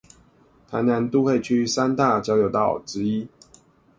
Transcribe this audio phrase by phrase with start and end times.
[0.71, 3.27] 臺南都會區三大交流道之一